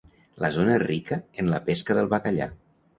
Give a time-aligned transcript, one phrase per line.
[0.43, 2.55] La zona és rica en la pesca del bacallà.